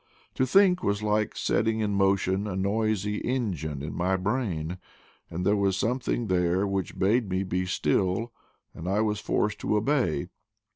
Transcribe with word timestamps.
To 0.33 0.47
think 0.47 0.81
was 0.81 1.03
like 1.03 1.37
setting 1.37 1.79
in 1.79 1.93
motion 1.93 2.47
a 2.47 2.55
noisy 2.55 3.17
engine 3.19 3.83
in 3.83 3.93
my 3.93 4.15
brain; 4.17 4.79
and 5.29 5.45
there 5.45 5.55
was 5.55 5.77
some 5.77 5.99
thing 5.99 6.25
there 6.25 6.65
which 6.65 6.97
bade 6.97 7.29
me 7.29 7.43
be 7.43 7.67
still, 7.67 8.31
and 8.73 8.87
I 8.89 9.01
was 9.01 9.19
forced 9.19 9.59
to 9.59 9.77
obey. 9.77 10.29